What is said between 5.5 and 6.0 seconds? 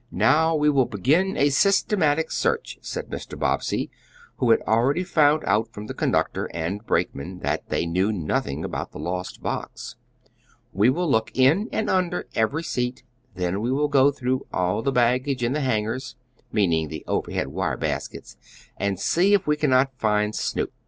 from the